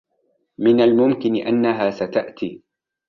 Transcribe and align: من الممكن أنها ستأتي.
من 0.57 0.81
الممكن 0.81 1.35
أنها 1.35 1.89
ستأتي. 1.91 2.63